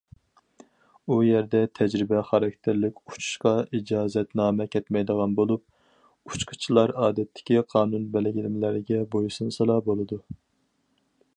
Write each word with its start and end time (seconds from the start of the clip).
ئۇ 1.07 1.15
يەردە 1.25 1.59
تەجرىبە 1.79 2.21
خاراكتېرلىك 2.29 2.95
ئۇچۇشقا 3.09 3.51
ئىجازەتنامە 3.79 4.67
كەتمەيدىغان 4.75 5.35
بولۇپ، 5.41 6.31
ئۇچقۇچىلار 6.31 6.95
ئادەتتىكى 7.03 7.61
قانۇن 7.75 8.07
بەلگىلىمىلىرىگە 8.17 9.03
بويسۇنسىلا 9.17 9.77
بولىدۇ. 9.91 10.19